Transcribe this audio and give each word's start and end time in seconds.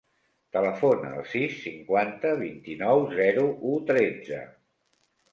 Telefona 0.55 1.09
al 1.17 1.25
sis, 1.33 1.51
cinquanta, 1.65 2.31
vint-i-nou, 2.39 3.03
zero, 3.19 3.43
u, 3.73 3.75
tretze. 3.91 4.41